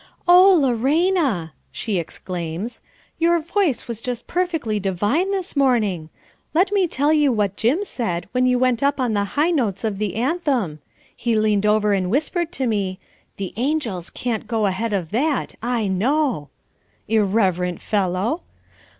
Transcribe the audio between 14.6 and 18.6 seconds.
ahead of that, I know; irreverent fellow!